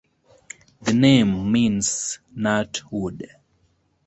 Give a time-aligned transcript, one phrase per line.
[0.81, 3.27] The name means 'nut wood'.